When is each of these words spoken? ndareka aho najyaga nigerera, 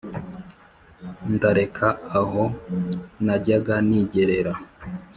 ndareka 1.33 1.87
aho 2.19 2.43
najyaga 3.25 3.75
nigerera, 3.87 4.53